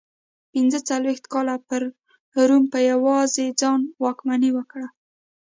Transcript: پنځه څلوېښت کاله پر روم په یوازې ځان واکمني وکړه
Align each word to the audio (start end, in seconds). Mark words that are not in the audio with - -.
پنځه 0.53 0.79
څلوېښت 0.89 1.25
کاله 1.33 1.55
پر 1.67 1.81
روم 2.49 2.63
په 2.73 2.79
یوازې 2.91 3.45
ځان 3.59 3.79
واکمني 4.03 4.49
وکړه 4.53 4.87